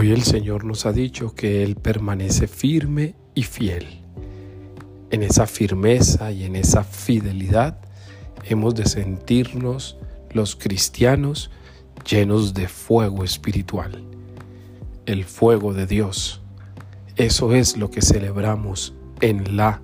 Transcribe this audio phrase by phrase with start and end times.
[0.00, 4.00] Hoy el Señor nos ha dicho que Él permanece firme y fiel.
[5.10, 7.80] En esa firmeza y en esa fidelidad
[8.44, 9.98] hemos de sentirnos
[10.30, 11.50] los cristianos
[12.08, 14.04] llenos de fuego espiritual,
[15.06, 16.42] el fuego de Dios.
[17.16, 19.82] Eso es lo que celebramos en la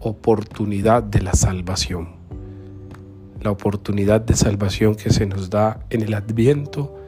[0.00, 2.16] oportunidad de la salvación.
[3.40, 7.01] La oportunidad de salvación que se nos da en el adviento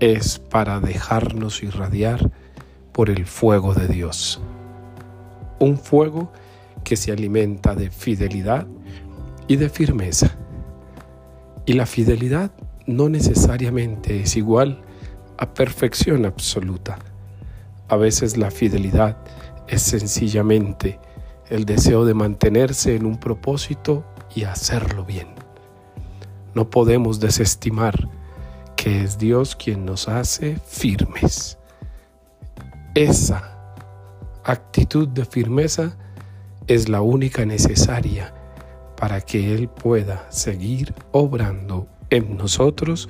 [0.00, 2.30] es para dejarnos irradiar
[2.92, 4.40] por el fuego de Dios.
[5.58, 6.32] Un fuego
[6.84, 8.66] que se alimenta de fidelidad
[9.48, 10.36] y de firmeza.
[11.66, 12.52] Y la fidelidad
[12.86, 14.82] no necesariamente es igual
[15.36, 16.98] a perfección absoluta.
[17.88, 19.16] A veces la fidelidad
[19.66, 20.98] es sencillamente
[21.50, 24.04] el deseo de mantenerse en un propósito
[24.34, 25.28] y hacerlo bien.
[26.54, 28.08] No podemos desestimar
[28.88, 31.58] es Dios quien nos hace firmes.
[32.94, 33.74] Esa
[34.44, 35.96] actitud de firmeza
[36.66, 38.34] es la única necesaria
[38.96, 43.08] para que Él pueda seguir obrando en nosotros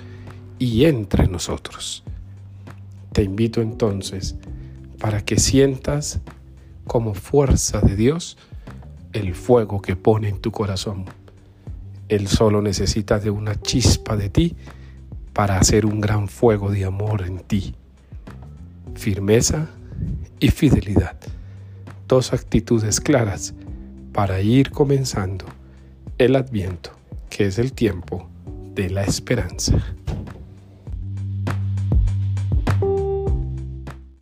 [0.58, 2.02] y entre nosotros.
[3.12, 4.36] Te invito entonces
[4.98, 6.20] para que sientas
[6.86, 8.36] como fuerza de Dios
[9.12, 11.04] el fuego que pone en tu corazón.
[12.08, 14.56] Él solo necesita de una chispa de ti
[15.38, 17.72] para hacer un gran fuego de amor en ti.
[18.96, 19.68] Firmeza
[20.40, 21.16] y fidelidad.
[22.08, 23.54] Dos actitudes claras
[24.12, 25.44] para ir comenzando
[26.18, 26.90] el adviento,
[27.30, 28.28] que es el tiempo
[28.74, 29.74] de la esperanza.